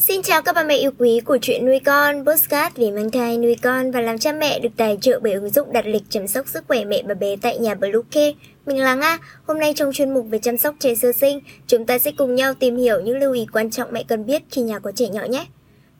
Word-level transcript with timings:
Xin 0.00 0.22
chào 0.22 0.42
các 0.42 0.54
bà 0.54 0.62
mẹ 0.62 0.76
yêu 0.76 0.90
quý 0.98 1.20
của 1.24 1.38
chuyện 1.42 1.66
nuôi 1.66 1.78
con, 1.84 2.24
postcard 2.24 2.76
vì 2.76 2.90
mang 2.90 3.10
thai, 3.10 3.38
nuôi 3.38 3.56
con 3.62 3.90
và 3.90 4.00
làm 4.00 4.18
cha 4.18 4.32
mẹ 4.32 4.60
được 4.60 4.68
tài 4.76 4.98
trợ 5.00 5.20
bởi 5.22 5.32
ứng 5.32 5.50
dụng 5.50 5.72
đặt 5.72 5.86
lịch 5.86 6.02
chăm 6.08 6.28
sóc 6.28 6.48
sức 6.48 6.64
khỏe 6.68 6.84
mẹ 6.84 7.02
và 7.06 7.14
bé 7.14 7.36
tại 7.42 7.58
nhà 7.58 7.74
Bluecare. 7.74 8.32
Mình 8.66 8.78
là 8.78 8.94
Nga, 8.94 9.18
hôm 9.46 9.58
nay 9.58 9.72
trong 9.76 9.92
chuyên 9.92 10.14
mục 10.14 10.26
về 10.30 10.38
chăm 10.38 10.56
sóc 10.58 10.74
trẻ 10.78 10.94
sơ 10.94 11.12
sinh, 11.12 11.40
chúng 11.66 11.86
ta 11.86 11.98
sẽ 11.98 12.12
cùng 12.18 12.34
nhau 12.34 12.54
tìm 12.54 12.76
hiểu 12.76 13.00
những 13.00 13.18
lưu 13.18 13.32
ý 13.32 13.46
quan 13.52 13.70
trọng 13.70 13.92
mẹ 13.92 14.04
cần 14.08 14.26
biết 14.26 14.42
khi 14.50 14.62
nhà 14.62 14.78
có 14.78 14.92
trẻ 14.92 15.08
nhỏ 15.08 15.24
nhé. 15.24 15.46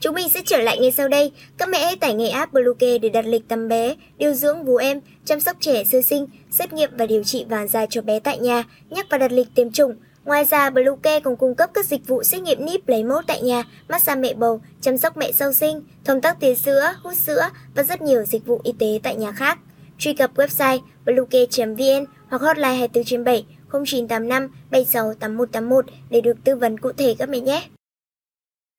Chúng 0.00 0.14
mình 0.14 0.28
sẽ 0.28 0.40
trở 0.46 0.58
lại 0.58 0.78
ngay 0.78 0.92
sau 0.92 1.08
đây. 1.08 1.32
Các 1.58 1.68
mẹ 1.68 1.84
hãy 1.84 1.96
tải 1.96 2.14
ngay 2.14 2.30
app 2.30 2.52
Bluecare 2.52 2.98
để 2.98 3.08
đặt 3.08 3.26
lịch 3.26 3.48
tắm 3.48 3.68
bé, 3.68 3.94
điều 4.18 4.34
dưỡng 4.34 4.64
vú 4.64 4.76
em, 4.76 5.00
chăm 5.24 5.40
sóc 5.40 5.56
trẻ 5.60 5.84
sơ 5.84 6.02
sinh, 6.02 6.26
xét 6.50 6.72
nghiệm 6.72 6.90
và 6.96 7.06
điều 7.06 7.22
trị 7.24 7.44
vàng 7.48 7.68
da 7.68 7.86
cho 7.86 8.02
bé 8.02 8.20
tại 8.20 8.38
nhà, 8.38 8.64
nhắc 8.90 9.06
và 9.10 9.18
đặt 9.18 9.32
lịch 9.32 9.48
tiêm 9.54 9.72
chủng. 9.72 9.94
Ngoài 10.28 10.44
ra, 10.44 10.70
Bluecare 10.70 11.20
còn 11.20 11.36
cung 11.36 11.54
cấp 11.54 11.70
các 11.74 11.86
dịch 11.86 12.06
vụ 12.06 12.22
xét 12.22 12.42
nghiệm 12.42 12.64
níp 12.64 12.88
lấy 12.88 13.04
mẫu 13.04 13.22
tại 13.26 13.42
nhà, 13.42 13.64
massage 13.88 14.20
mẹ 14.20 14.34
bầu, 14.34 14.60
chăm 14.80 14.98
sóc 14.98 15.16
mẹ 15.16 15.32
sau 15.32 15.52
sinh, 15.52 15.82
thông 16.04 16.20
tắc 16.20 16.40
tía 16.40 16.54
sữa, 16.54 16.92
hút 17.02 17.14
sữa 17.16 17.48
và 17.74 17.82
rất 17.82 18.02
nhiều 18.02 18.24
dịch 18.24 18.46
vụ 18.46 18.60
y 18.64 18.72
tế 18.78 19.00
tại 19.02 19.16
nhà 19.16 19.32
khác. 19.32 19.58
Truy 19.98 20.14
cập 20.14 20.36
website 20.36 20.78
bluecare.vn 21.04 22.04
hoặc 22.28 22.42
hotline 22.42 22.74
24 22.74 23.04
trên 23.04 23.24
7 23.24 23.46
0985 23.72 24.48
76 24.70 25.14
8181 25.14 25.84
để 26.10 26.20
được 26.20 26.36
tư 26.44 26.56
vấn 26.56 26.78
cụ 26.78 26.92
thể 26.92 27.14
các 27.18 27.28
mẹ 27.28 27.40
nhé. 27.40 27.68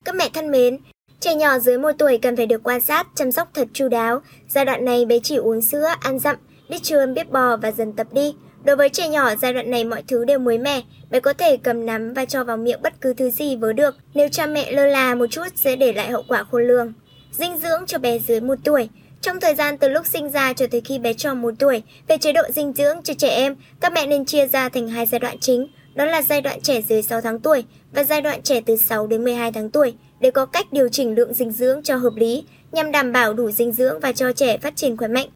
Các 0.04 0.14
mẹ 0.14 0.28
thân 0.34 0.50
mến, 0.50 0.78
trẻ 1.20 1.34
nhỏ 1.34 1.58
dưới 1.58 1.78
1 1.78 1.92
tuổi 1.98 2.18
cần 2.22 2.36
phải 2.36 2.46
được 2.46 2.62
quan 2.62 2.80
sát, 2.80 3.06
chăm 3.14 3.32
sóc 3.32 3.50
thật 3.54 3.68
chu 3.72 3.88
đáo. 3.88 4.20
Giai 4.48 4.64
đoạn 4.64 4.84
này 4.84 5.04
bé 5.04 5.18
chỉ 5.18 5.36
uống 5.36 5.62
sữa, 5.62 5.88
ăn 6.00 6.18
dặm, 6.18 6.36
biết 6.68 6.82
chườm, 6.82 7.14
biết 7.14 7.30
bò 7.30 7.56
và 7.56 7.72
dần 7.72 7.92
tập 7.92 8.06
đi. 8.12 8.34
Đối 8.64 8.76
với 8.76 8.88
trẻ 8.88 9.08
nhỏ, 9.08 9.34
giai 9.34 9.52
đoạn 9.52 9.70
này 9.70 9.84
mọi 9.84 10.02
thứ 10.08 10.24
đều 10.24 10.38
mới 10.38 10.58
mẻ, 10.58 10.80
bé 11.10 11.20
có 11.20 11.32
thể 11.32 11.56
cầm 11.56 11.86
nắm 11.86 12.14
và 12.14 12.24
cho 12.24 12.44
vào 12.44 12.56
miệng 12.56 12.82
bất 12.82 13.00
cứ 13.00 13.14
thứ 13.14 13.30
gì 13.30 13.56
vớ 13.56 13.72
được. 13.72 13.96
Nếu 14.14 14.28
cha 14.28 14.46
mẹ 14.46 14.72
lơ 14.72 14.86
là 14.86 15.14
một 15.14 15.26
chút 15.30 15.46
sẽ 15.56 15.76
để 15.76 15.92
lại 15.92 16.10
hậu 16.10 16.24
quả 16.28 16.44
khôn 16.50 16.66
lường. 16.66 16.92
Dinh 17.32 17.58
dưỡng 17.58 17.86
cho 17.86 17.98
bé 17.98 18.18
dưới 18.18 18.40
1 18.40 18.58
tuổi 18.64 18.88
trong 19.20 19.40
thời 19.40 19.54
gian 19.54 19.78
từ 19.78 19.88
lúc 19.88 20.06
sinh 20.06 20.30
ra 20.30 20.52
cho 20.52 20.66
tới 20.70 20.80
khi 20.80 20.98
bé 20.98 21.12
tròn 21.12 21.42
1 21.42 21.54
tuổi, 21.58 21.82
về 22.08 22.18
chế 22.18 22.32
độ 22.32 22.42
dinh 22.54 22.72
dưỡng 22.72 23.02
cho 23.04 23.14
trẻ 23.14 23.28
em, 23.28 23.56
các 23.80 23.92
mẹ 23.92 24.06
nên 24.06 24.24
chia 24.24 24.46
ra 24.46 24.68
thành 24.68 24.88
hai 24.88 25.06
giai 25.06 25.18
đoạn 25.18 25.38
chính, 25.38 25.66
đó 25.94 26.04
là 26.04 26.22
giai 26.22 26.40
đoạn 26.40 26.60
trẻ 26.60 26.82
dưới 26.82 27.02
6 27.02 27.20
tháng 27.20 27.40
tuổi 27.40 27.64
và 27.92 28.04
giai 28.04 28.20
đoạn 28.20 28.42
trẻ 28.42 28.60
từ 28.66 28.76
6 28.76 29.06
đến 29.06 29.24
12 29.24 29.52
tháng 29.52 29.70
tuổi 29.70 29.94
để 30.20 30.30
có 30.30 30.46
cách 30.46 30.72
điều 30.72 30.88
chỉnh 30.88 31.14
lượng 31.14 31.34
dinh 31.34 31.50
dưỡng 31.50 31.82
cho 31.82 31.96
hợp 31.96 32.12
lý 32.16 32.44
nhằm 32.72 32.92
đảm 32.92 33.12
bảo 33.12 33.34
đủ 33.34 33.50
dinh 33.50 33.72
dưỡng 33.72 34.00
và 34.00 34.12
cho 34.12 34.32
trẻ 34.32 34.58
phát 34.58 34.76
triển 34.76 34.96
khỏe 34.96 35.08
mạnh. 35.08 35.28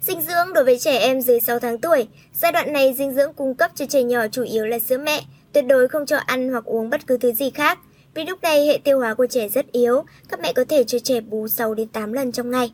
Dinh 0.00 0.20
dưỡng 0.20 0.52
đối 0.52 0.64
với 0.64 0.78
trẻ 0.78 0.98
em 0.98 1.20
dưới 1.20 1.40
6 1.40 1.58
tháng 1.58 1.78
tuổi, 1.78 2.08
giai 2.34 2.52
đoạn 2.52 2.72
này 2.72 2.94
dinh 2.98 3.14
dưỡng 3.14 3.32
cung 3.32 3.54
cấp 3.54 3.70
cho 3.74 3.86
trẻ 3.86 4.02
nhỏ 4.02 4.26
chủ 4.28 4.42
yếu 4.42 4.66
là 4.66 4.78
sữa 4.78 4.98
mẹ, 4.98 5.22
tuyệt 5.52 5.64
đối 5.66 5.88
không 5.88 6.06
cho 6.06 6.16
ăn 6.16 6.50
hoặc 6.50 6.64
uống 6.64 6.90
bất 6.90 7.06
cứ 7.06 7.16
thứ 7.16 7.32
gì 7.32 7.50
khác. 7.50 7.78
Vì 8.14 8.24
lúc 8.24 8.42
này 8.42 8.66
hệ 8.66 8.78
tiêu 8.84 8.98
hóa 8.98 9.14
của 9.14 9.26
trẻ 9.26 9.48
rất 9.48 9.72
yếu, 9.72 10.04
các 10.28 10.40
mẹ 10.40 10.52
có 10.52 10.64
thể 10.68 10.84
cho 10.84 10.98
trẻ 10.98 11.20
bú 11.20 11.48
6 11.48 11.74
đến 11.74 11.88
8 11.88 12.12
lần 12.12 12.32
trong 12.32 12.50
ngày. 12.50 12.72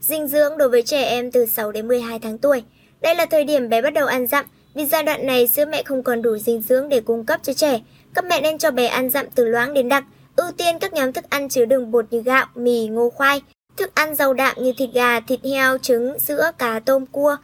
Dinh 0.00 0.28
dưỡng 0.28 0.58
đối 0.58 0.68
với 0.68 0.82
trẻ 0.82 1.04
em 1.04 1.30
từ 1.30 1.46
6 1.46 1.72
đến 1.72 1.88
12 1.88 2.18
tháng 2.18 2.38
tuổi. 2.38 2.62
Đây 3.00 3.14
là 3.14 3.26
thời 3.26 3.44
điểm 3.44 3.68
bé 3.68 3.82
bắt 3.82 3.90
đầu 3.90 4.06
ăn 4.06 4.26
dặm, 4.26 4.44
vì 4.74 4.86
giai 4.86 5.02
đoạn 5.02 5.26
này 5.26 5.48
sữa 5.48 5.64
mẹ 5.64 5.82
không 5.82 6.02
còn 6.02 6.22
đủ 6.22 6.38
dinh 6.38 6.62
dưỡng 6.62 6.88
để 6.88 7.00
cung 7.00 7.24
cấp 7.24 7.40
cho 7.42 7.52
trẻ. 7.52 7.80
Các 8.14 8.24
mẹ 8.24 8.40
nên 8.40 8.58
cho 8.58 8.70
bé 8.70 8.86
ăn 8.86 9.10
dặm 9.10 9.26
từ 9.34 9.44
loãng 9.44 9.74
đến 9.74 9.88
đặc, 9.88 10.04
ưu 10.36 10.50
tiên 10.52 10.78
các 10.78 10.92
nhóm 10.92 11.12
thức 11.12 11.30
ăn 11.30 11.48
chứa 11.48 11.64
đường 11.64 11.90
bột 11.90 12.04
như 12.10 12.22
gạo, 12.22 12.46
mì, 12.54 12.86
ngô 12.86 13.10
khoai, 13.10 13.42
thức 13.78 13.94
ăn 13.94 14.14
giàu 14.14 14.34
đạm 14.34 14.56
như 14.58 14.72
thịt 14.76 14.90
gà, 14.94 15.20
thịt 15.20 15.40
heo, 15.44 15.78
trứng, 15.78 16.18
sữa, 16.20 16.50
cá, 16.58 16.80
tôm, 16.80 17.06
cua. 17.06 17.36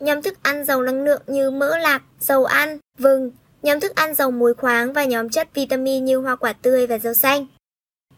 Nhóm 0.00 0.22
thức 0.22 0.38
ăn 0.42 0.64
giàu 0.64 0.82
năng 0.82 1.04
lượng 1.04 1.22
như 1.26 1.50
mỡ 1.50 1.78
lạc, 1.78 2.02
dầu 2.20 2.44
ăn, 2.44 2.78
vừng, 2.98 3.30
nhóm 3.62 3.80
thức 3.80 3.94
ăn 3.94 4.14
giàu 4.14 4.30
muối 4.30 4.54
khoáng 4.54 4.92
và 4.92 5.04
nhóm 5.04 5.28
chất 5.28 5.48
vitamin 5.54 6.04
như 6.04 6.16
hoa 6.16 6.36
quả 6.36 6.52
tươi 6.52 6.86
và 6.86 6.98
rau 6.98 7.14
xanh. 7.14 7.46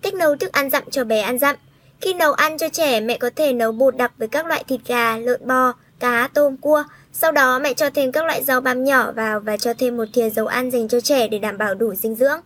Cách 0.02 0.14
nấu 0.14 0.36
thức 0.36 0.52
ăn 0.52 0.70
dặm 0.70 0.82
cho 0.90 1.04
bé 1.04 1.20
ăn 1.20 1.38
dặm. 1.38 1.56
Khi 2.00 2.14
nấu 2.14 2.32
ăn 2.32 2.58
cho 2.58 2.68
trẻ, 2.68 3.00
mẹ 3.00 3.18
có 3.18 3.30
thể 3.36 3.52
nấu 3.52 3.72
bột 3.72 3.96
đặc 3.96 4.12
với 4.18 4.28
các 4.28 4.46
loại 4.46 4.64
thịt 4.68 4.80
gà, 4.86 5.16
lợn 5.16 5.46
bò, 5.46 5.72
cá, 6.00 6.28
tôm, 6.34 6.56
cua. 6.56 6.84
Sau 7.12 7.32
đó 7.32 7.58
mẹ 7.58 7.74
cho 7.74 7.90
thêm 7.90 8.12
các 8.12 8.24
loại 8.24 8.44
rau 8.44 8.60
băm 8.60 8.84
nhỏ 8.84 9.12
vào 9.12 9.40
và 9.40 9.56
cho 9.56 9.72
thêm 9.78 9.96
một 9.96 10.04
thìa 10.14 10.30
dầu 10.30 10.46
ăn 10.46 10.70
dành 10.70 10.88
cho 10.88 11.00
trẻ 11.00 11.28
để 11.28 11.38
đảm 11.38 11.58
bảo 11.58 11.74
đủ 11.74 11.94
dinh 11.94 12.14
dưỡng. 12.14 12.40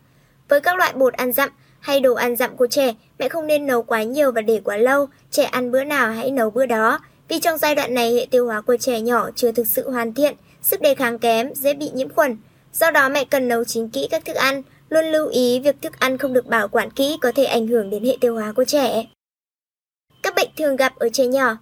Với 0.48 0.60
các 0.60 0.76
loại 0.76 0.92
bột 0.92 1.14
ăn 1.14 1.32
dặm 1.32 1.50
hay 1.82 2.00
đồ 2.00 2.14
ăn 2.14 2.36
dặm 2.36 2.56
của 2.56 2.66
trẻ, 2.66 2.94
mẹ 3.18 3.28
không 3.28 3.46
nên 3.46 3.66
nấu 3.66 3.82
quá 3.82 4.02
nhiều 4.02 4.32
và 4.32 4.40
để 4.40 4.60
quá 4.64 4.76
lâu. 4.76 5.06
Trẻ 5.30 5.44
ăn 5.44 5.70
bữa 5.70 5.84
nào 5.84 6.12
hãy 6.12 6.30
nấu 6.30 6.50
bữa 6.50 6.66
đó. 6.66 6.98
Vì 7.28 7.38
trong 7.38 7.58
giai 7.58 7.74
đoạn 7.74 7.94
này 7.94 8.14
hệ 8.14 8.26
tiêu 8.30 8.46
hóa 8.46 8.60
của 8.60 8.76
trẻ 8.76 9.00
nhỏ 9.00 9.30
chưa 9.36 9.52
thực 9.52 9.66
sự 9.66 9.90
hoàn 9.90 10.14
thiện, 10.14 10.34
sức 10.62 10.80
đề 10.80 10.94
kháng 10.94 11.18
kém, 11.18 11.54
dễ 11.54 11.74
bị 11.74 11.90
nhiễm 11.94 12.14
khuẩn. 12.14 12.36
Do 12.72 12.90
đó 12.90 13.08
mẹ 13.08 13.24
cần 13.24 13.48
nấu 13.48 13.64
chín 13.64 13.88
kỹ 13.88 14.08
các 14.10 14.24
thức 14.24 14.36
ăn, 14.36 14.62
luôn 14.88 15.04
lưu 15.04 15.28
ý 15.28 15.60
việc 15.60 15.76
thức 15.82 15.92
ăn 15.98 16.18
không 16.18 16.32
được 16.32 16.46
bảo 16.46 16.68
quản 16.68 16.90
kỹ 16.90 17.18
có 17.20 17.32
thể 17.32 17.44
ảnh 17.44 17.66
hưởng 17.66 17.90
đến 17.90 18.04
hệ 18.04 18.16
tiêu 18.20 18.34
hóa 18.34 18.52
của 18.52 18.64
trẻ. 18.64 19.04
Các 20.22 20.34
bệnh 20.34 20.48
thường 20.56 20.76
gặp 20.76 20.92
ở 20.98 21.08
trẻ 21.12 21.26
nhỏ 21.26 21.56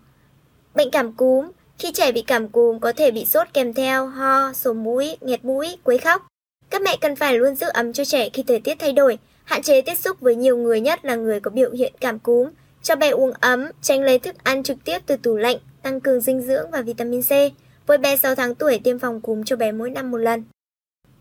Bệnh 0.74 0.90
cảm 0.90 1.12
cúm 1.12 1.50
Khi 1.78 1.92
trẻ 1.92 2.12
bị 2.12 2.22
cảm 2.22 2.48
cúm 2.48 2.78
có 2.78 2.92
thể 2.92 3.10
bị 3.10 3.24
sốt 3.24 3.46
kèm 3.52 3.74
theo 3.74 4.06
ho, 4.06 4.52
sổ 4.52 4.72
mũi, 4.72 5.16
nghẹt 5.20 5.44
mũi, 5.44 5.76
quấy 5.84 5.98
khóc. 5.98 6.26
Các 6.70 6.82
mẹ 6.82 6.96
cần 7.00 7.16
phải 7.16 7.38
luôn 7.38 7.54
giữ 7.54 7.66
ấm 7.74 7.92
cho 7.92 8.04
trẻ 8.04 8.28
khi 8.32 8.42
thời 8.42 8.60
tiết 8.60 8.74
thay 8.78 8.92
đổi, 8.92 9.18
hạn 9.50 9.62
chế 9.62 9.82
tiếp 9.82 9.94
xúc 9.94 10.20
với 10.20 10.36
nhiều 10.36 10.56
người 10.56 10.80
nhất 10.80 11.04
là 11.04 11.14
người 11.14 11.40
có 11.40 11.50
biểu 11.50 11.70
hiện 11.70 11.92
cảm 12.00 12.18
cúm. 12.18 12.48
Cho 12.82 12.96
bé 12.96 13.10
uống 13.10 13.32
ấm, 13.40 13.68
tránh 13.82 14.02
lấy 14.02 14.18
thức 14.18 14.36
ăn 14.42 14.62
trực 14.62 14.78
tiếp 14.84 14.98
từ 15.06 15.16
tủ 15.16 15.36
lạnh, 15.36 15.56
tăng 15.82 16.00
cường 16.00 16.20
dinh 16.20 16.42
dưỡng 16.42 16.70
và 16.70 16.82
vitamin 16.82 17.22
C. 17.22 17.30
Với 17.86 17.98
bé 17.98 18.16
6 18.16 18.34
tháng 18.34 18.54
tuổi 18.54 18.80
tiêm 18.84 18.98
phòng 18.98 19.20
cúm 19.20 19.42
cho 19.44 19.56
bé 19.56 19.72
mỗi 19.72 19.90
năm 19.90 20.10
một 20.10 20.18
lần. 20.18 20.44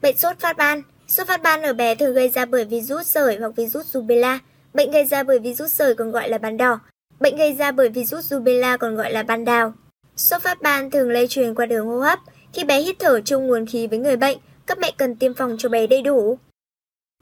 Bệnh 0.01 0.17
sốt 0.17 0.39
phát 0.39 0.57
ban 0.57 0.81
Sốt 1.07 1.27
phát 1.27 1.41
ban 1.41 1.61
ở 1.61 1.73
bé 1.73 1.95
thường 1.95 2.13
gây 2.13 2.29
ra 2.29 2.45
bởi 2.45 2.65
virus 2.65 3.07
sởi 3.07 3.37
hoặc 3.37 3.55
virus 3.55 3.85
rubella. 3.85 4.39
Bệnh 4.73 4.91
gây 4.91 5.05
ra 5.05 5.23
bởi 5.23 5.39
virus 5.39 5.73
sởi 5.73 5.95
còn 5.95 6.11
gọi 6.11 6.29
là 6.29 6.37
ban 6.37 6.57
đỏ. 6.57 6.79
Bệnh 7.19 7.37
gây 7.37 7.53
ra 7.53 7.71
bởi 7.71 7.89
virus 7.89 8.25
rubella 8.25 8.77
còn 8.77 8.95
gọi 8.95 9.11
là 9.11 9.23
ban 9.23 9.45
đào. 9.45 9.73
Sốt 10.15 10.41
phát 10.41 10.61
ban 10.61 10.91
thường 10.91 11.09
lây 11.09 11.27
truyền 11.27 11.55
qua 11.55 11.65
đường 11.65 11.87
hô 11.87 11.99
hấp. 11.99 12.19
Khi 12.53 12.63
bé 12.63 12.81
hít 12.81 12.95
thở 12.99 13.21
chung 13.21 13.47
nguồn 13.47 13.65
khí 13.65 13.87
với 13.87 13.99
người 13.99 14.17
bệnh, 14.17 14.37
các 14.67 14.79
mẹ 14.79 14.91
cần 14.97 15.15
tiêm 15.15 15.33
phòng 15.33 15.55
cho 15.59 15.69
bé 15.69 15.87
đầy 15.87 16.01
đủ. 16.01 16.37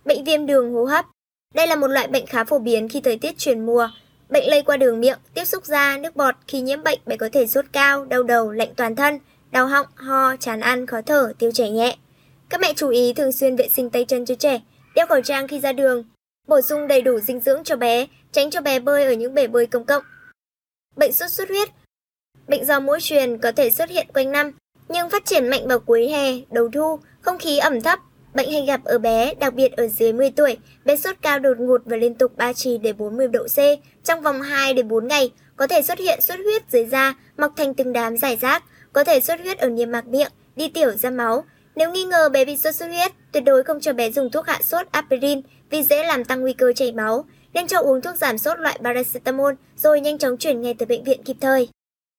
Bệnh 0.08 0.24
viêm 0.24 0.46
đường 0.46 0.74
hô 0.74 0.86
hấp 0.86 1.06
Đây 1.54 1.68
là 1.68 1.76
một 1.76 1.88
loại 1.88 2.08
bệnh 2.08 2.26
khá 2.26 2.44
phổ 2.44 2.60
biến 2.60 2.90
khi 2.90 3.02
thời 3.02 3.18
tiết 3.18 3.38
chuyển 3.38 3.66
mùa. 3.66 3.90
Bệnh 4.30 4.50
lây 4.50 4.62
qua 4.62 4.78
đường 4.78 5.00
miệng, 5.00 5.18
tiếp 5.34 5.46
xúc 5.46 5.66
da, 5.66 5.98
nước 5.98 6.16
bọt. 6.16 6.36
Khi 6.48 6.62
nhiễm 6.62 6.84
bệnh, 6.84 7.00
bé 7.06 7.18
có 7.18 7.30
thể 7.32 7.48
sốt 7.48 7.66
cao, 7.72 8.06
đau 8.06 8.24
đầu, 8.24 8.52
lạnh 8.52 8.74
toàn 8.76 8.96
thân, 8.96 9.20
đau 9.52 9.68
họng, 9.68 9.88
ho, 9.96 10.36
chán 10.36 10.60
ăn, 10.60 10.88
khó 10.88 11.02
thở, 11.02 11.34
tiêu 11.40 11.52
chảy 11.52 11.72
nhẹ. 11.72 11.98
Các 12.50 12.62
mẹ 12.62 12.74
chú 12.76 12.90
ý 12.90 13.14
thường 13.14 13.32
xuyên 13.32 13.56
vệ 13.56 13.70
sinh 13.70 13.90
tay 13.90 14.06
chân 14.06 14.26
cho 14.26 14.36
trẻ, 14.36 14.62
đeo 14.96 15.08
khẩu 15.08 15.22
trang 15.22 15.48
khi 15.48 15.60
ra 15.60 15.72
đường, 15.72 16.04
bổ 16.48 16.62
sung 16.62 16.88
đầy 16.88 17.02
đủ 17.02 17.20
dinh 17.20 17.40
dưỡng 17.40 17.64
cho 17.64 17.76
bé, 17.76 18.08
tránh 18.32 18.50
cho 18.50 18.62
bé 18.62 18.80
bơi 18.80 19.06
ở 19.06 19.14
những 19.14 19.34
bể 19.34 19.48
bơi 19.48 19.66
công 19.66 19.86
cộng. 19.86 20.04
Bệnh 20.96 21.14
sốt 21.14 21.32
xuất 21.32 21.50
huyết 21.50 21.70
Bệnh 22.48 22.66
do 22.66 22.80
mũi 22.80 23.00
truyền 23.02 23.38
có 23.38 23.52
thể 23.52 23.70
xuất 23.70 23.90
hiện 23.90 24.08
quanh 24.14 24.32
năm, 24.32 24.52
nhưng 24.90 25.10
phát 25.10 25.26
triển 25.26 25.48
mạnh 25.48 25.68
vào 25.68 25.80
cuối 25.80 26.08
hè, 26.08 26.34
đầu 26.52 26.70
thu, 26.74 27.00
không 27.22 27.38
khí 27.38 27.58
ẩm 27.58 27.82
thấp. 27.82 28.00
Bệnh 28.38 28.52
hay 28.52 28.66
gặp 28.66 28.84
ở 28.84 28.98
bé, 28.98 29.34
đặc 29.40 29.54
biệt 29.54 29.72
ở 29.72 29.88
dưới 29.88 30.14
10 30.14 30.30
tuổi, 30.32 30.58
bé 30.86 30.96
sốt 30.96 31.16
cao 31.22 31.40
đột 31.40 31.60
ngột 31.60 31.82
và 31.86 31.98
liên 31.98 32.16
tục 32.16 32.38
39 32.38 32.82
đến 32.82 32.98
40 32.98 33.28
độ 33.28 33.48
C 33.48 33.58
trong 34.04 34.22
vòng 34.22 34.42
2 34.42 34.74
đến 34.74 34.88
4 34.88 35.08
ngày, 35.08 35.32
có 35.56 35.68
thể 35.68 35.82
xuất 35.82 36.00
hiện 36.00 36.22
xuất 36.22 36.36
huyết 36.44 36.62
dưới 36.70 36.86
da, 36.86 37.14
mọc 37.38 37.52
thành 37.56 37.74
từng 37.74 37.94
đám 37.94 38.18
rải 38.18 38.36
rác, 38.36 38.64
có 38.94 39.04
thể 39.04 39.20
xuất 39.20 39.40
huyết 39.40 39.58
ở 39.58 39.70
niêm 39.70 39.92
mạc 39.92 40.08
miệng, 40.08 40.32
đi 40.56 40.70
tiểu 40.70 40.92
ra 40.92 41.10
máu. 41.10 41.44
Nếu 41.76 41.92
nghi 41.92 42.04
ngờ 42.04 42.30
bé 42.30 42.46
bị 42.46 42.58
sốt 42.58 42.76
xuất 42.76 42.88
huyết, 42.88 43.12
tuyệt 43.32 43.44
đối 43.46 43.64
không 43.64 43.80
cho 43.80 43.94
bé 43.94 44.12
dùng 44.12 44.30
thuốc 44.30 44.48
hạ 44.48 44.60
sốt 44.64 44.88
aspirin 44.92 45.42
vì 45.70 45.84
dễ 45.84 46.04
làm 46.04 46.26
tăng 46.26 46.42
nguy 46.42 46.54
cơ 46.54 46.74
chảy 46.74 46.92
máu, 46.92 47.26
nên 47.54 47.68
cho 47.68 47.80
uống 47.80 48.02
thuốc 48.02 48.16
giảm 48.18 48.38
sốt 48.38 48.60
loại 48.60 48.80
paracetamol 48.84 49.54
rồi 49.78 50.02
nhanh 50.02 50.18
chóng 50.18 50.38
chuyển 50.38 50.62
ngay 50.62 50.74
tới 50.74 50.86
bệnh 50.86 51.04
viện 51.04 51.24
kịp 51.24 51.38
thời. 51.42 51.70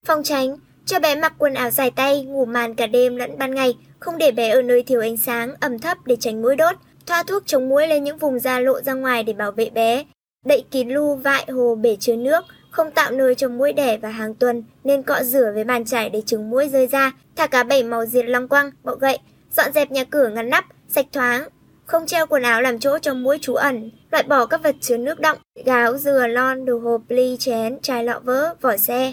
Phòng 0.07 0.23
tránh, 0.23 0.57
cho 0.89 0.99
bé 0.99 1.15
mặc 1.15 1.33
quần 1.39 1.55
áo 1.55 1.71
dài 1.71 1.91
tay, 1.91 2.25
ngủ 2.25 2.45
màn 2.45 2.75
cả 2.75 2.87
đêm 2.87 3.17
lẫn 3.17 3.39
ban 3.39 3.55
ngày, 3.55 3.75
không 3.99 4.19
để 4.19 4.31
bé 4.31 4.51
ở 4.51 4.63
nơi 4.63 4.83
thiếu 4.83 5.01
ánh 5.01 5.17
sáng, 5.17 5.55
ẩm 5.61 5.79
thấp 5.79 5.99
để 6.05 6.17
tránh 6.21 6.43
mũi 6.43 6.57
đốt, 6.57 6.77
thoa 7.07 7.23
thuốc 7.23 7.43
chống 7.47 7.69
mũi 7.69 7.87
lên 7.87 8.05
những 8.05 8.19
vùng 8.19 8.39
da 8.39 8.61
lộ 8.61 8.81
ra 8.81 8.95
ngoài 8.95 9.23
để 9.23 9.33
bảo 9.33 9.53
vệ 9.53 9.71
bé, 9.71 10.05
đậy 10.45 10.65
kín 10.71 10.89
lu, 10.89 11.15
vại, 11.15 11.47
hồ, 11.49 11.75
bể 11.75 11.97
chứa 11.97 12.17
nước, 12.17 12.45
không 12.71 12.91
tạo 12.91 13.11
nơi 13.11 13.35
cho 13.35 13.49
mũi 13.49 13.73
đẻ 13.73 13.97
và 13.97 14.09
hàng 14.09 14.35
tuần 14.35 14.65
nên 14.85 15.03
cọ 15.03 15.23
rửa 15.23 15.51
với 15.55 15.65
bàn 15.65 15.85
chải 15.85 16.11
để 16.11 16.23
trứng 16.27 16.51
mũi 16.51 16.69
rơi 16.69 16.87
ra, 16.87 17.13
thả 17.37 17.47
cá 17.47 17.63
bảy 17.63 17.83
màu 17.83 18.07
diệt 18.07 18.27
long 18.27 18.49
quăng, 18.49 18.71
bọ 18.85 18.95
gậy, 18.95 19.19
dọn 19.57 19.73
dẹp 19.73 19.91
nhà 19.91 20.05
cửa 20.05 20.29
ngăn 20.29 20.51
nắp, 20.51 20.65
sạch 20.89 21.07
thoáng, 21.13 21.49
không 21.87 22.07
treo 22.07 22.27
quần 22.27 22.43
áo 22.43 22.63
làm 22.63 22.79
chỗ 22.79 22.99
cho 22.99 23.15
mũi 23.15 23.39
trú 23.41 23.55
ẩn, 23.55 23.91
loại 24.11 24.23
bỏ 24.23 24.47
các 24.47 24.63
vật 24.63 24.77
chứa 24.81 24.97
nước 24.97 25.21
động, 25.21 25.39
gáo, 25.65 25.99
dừa, 25.99 26.27
lon, 26.27 26.65
đồ 26.65 26.79
hộp, 26.79 27.01
ly, 27.09 27.37
chén, 27.39 27.79
chai 27.83 28.05
lọ 28.05 28.21
vỡ, 28.25 28.55
vỏ 28.61 28.77
xe. 28.77 29.13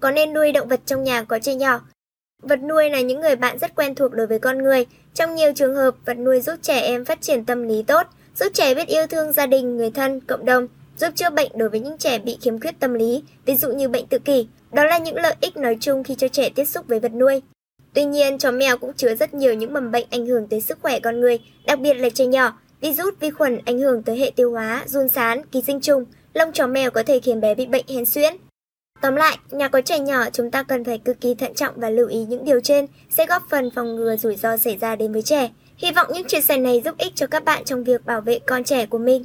Có 0.00 0.10
nên 0.10 0.32
nuôi 0.32 0.52
động 0.52 0.68
vật 0.68 0.80
trong 0.86 1.04
nhà 1.04 1.22
có 1.22 1.38
trẻ 1.38 1.54
nhỏ? 1.54 1.80
Vật 2.42 2.62
nuôi 2.62 2.90
là 2.90 3.00
những 3.00 3.20
người 3.20 3.36
bạn 3.36 3.58
rất 3.58 3.74
quen 3.74 3.94
thuộc 3.94 4.12
đối 4.12 4.26
với 4.26 4.38
con 4.38 4.58
người. 4.58 4.86
Trong 5.14 5.34
nhiều 5.34 5.52
trường 5.54 5.74
hợp, 5.74 5.94
vật 6.06 6.18
nuôi 6.18 6.40
giúp 6.40 6.54
trẻ 6.62 6.80
em 6.80 7.04
phát 7.04 7.20
triển 7.20 7.44
tâm 7.44 7.68
lý 7.68 7.82
tốt, 7.82 8.06
giúp 8.34 8.48
trẻ 8.54 8.74
biết 8.74 8.88
yêu 8.88 9.06
thương 9.06 9.32
gia 9.32 9.46
đình, 9.46 9.76
người 9.76 9.90
thân, 9.90 10.20
cộng 10.20 10.44
đồng, 10.44 10.68
giúp 10.96 11.08
chữa 11.14 11.30
bệnh 11.30 11.50
đối 11.54 11.68
với 11.68 11.80
những 11.80 11.98
trẻ 11.98 12.18
bị 12.18 12.38
khiếm 12.40 12.60
khuyết 12.60 12.80
tâm 12.80 12.94
lý, 12.94 13.22
ví 13.46 13.56
dụ 13.56 13.72
như 13.72 13.88
bệnh 13.88 14.06
tự 14.06 14.18
kỷ. 14.18 14.46
Đó 14.72 14.84
là 14.84 14.98
những 14.98 15.16
lợi 15.16 15.34
ích 15.40 15.56
nói 15.56 15.76
chung 15.80 16.04
khi 16.04 16.14
cho 16.14 16.28
trẻ 16.28 16.50
tiếp 16.54 16.64
xúc 16.64 16.86
với 16.88 17.00
vật 17.00 17.12
nuôi. 17.14 17.42
Tuy 17.94 18.04
nhiên, 18.04 18.38
chó 18.38 18.50
mèo 18.50 18.78
cũng 18.78 18.92
chứa 18.94 19.14
rất 19.14 19.34
nhiều 19.34 19.54
những 19.54 19.72
mầm 19.72 19.90
bệnh 19.90 20.06
ảnh 20.10 20.26
hưởng 20.26 20.46
tới 20.46 20.60
sức 20.60 20.78
khỏe 20.82 21.00
con 21.00 21.20
người, 21.20 21.38
đặc 21.66 21.80
biệt 21.80 21.94
là 21.94 22.10
trẻ 22.10 22.26
nhỏ. 22.26 22.58
Virus, 22.80 23.14
vi 23.20 23.30
khuẩn 23.30 23.58
ảnh 23.64 23.78
hưởng 23.78 24.02
tới 24.02 24.18
hệ 24.18 24.30
tiêu 24.36 24.50
hóa, 24.50 24.84
run 24.86 25.08
sán, 25.08 25.46
ký 25.46 25.62
sinh 25.66 25.80
trùng, 25.80 26.04
lông 26.34 26.52
chó 26.52 26.66
mèo 26.66 26.90
có 26.90 27.02
thể 27.02 27.20
khiến 27.20 27.40
bé 27.40 27.54
bị 27.54 27.66
bệnh 27.66 27.84
hen 27.88 28.06
suyễn. 28.06 28.36
Tóm 29.00 29.16
lại, 29.16 29.38
nhà 29.50 29.68
có 29.68 29.80
trẻ 29.80 29.98
nhỏ 29.98 30.30
chúng 30.32 30.50
ta 30.50 30.62
cần 30.62 30.84
phải 30.84 30.98
cực 30.98 31.20
kỳ 31.20 31.34
thận 31.34 31.54
trọng 31.54 31.74
và 31.76 31.90
lưu 31.90 32.08
ý 32.08 32.24
những 32.24 32.44
điều 32.44 32.60
trên 32.60 32.86
sẽ 33.10 33.26
góp 33.26 33.42
phần 33.50 33.70
phòng 33.70 33.96
ngừa 33.96 34.16
rủi 34.16 34.36
ro 34.36 34.56
xảy 34.56 34.76
ra 34.76 34.96
đến 34.96 35.12
với 35.12 35.22
trẻ. 35.22 35.50
Hy 35.76 35.92
vọng 35.92 36.06
những 36.14 36.26
chia 36.26 36.40
sẻ 36.40 36.58
này 36.58 36.82
giúp 36.84 36.98
ích 36.98 37.12
cho 37.14 37.26
các 37.26 37.44
bạn 37.44 37.64
trong 37.64 37.84
việc 37.84 38.06
bảo 38.06 38.20
vệ 38.20 38.38
con 38.38 38.64
trẻ 38.64 38.86
của 38.86 38.98
mình. 38.98 39.24